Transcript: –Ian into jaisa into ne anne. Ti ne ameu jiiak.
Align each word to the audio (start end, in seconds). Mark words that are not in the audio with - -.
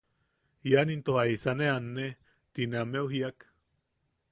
–Ian 0.63 0.89
into 0.93 1.11
jaisa 1.17 1.51
into 1.51 1.57
ne 1.59 1.67
anne. 1.75 2.07
Ti 2.53 2.61
ne 2.71 2.77
ameu 2.83 3.05
jiiak. 3.15 3.47